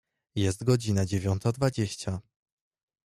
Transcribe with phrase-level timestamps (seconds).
[0.35, 2.21] Jest godzina dziewiąta dwadzieścia.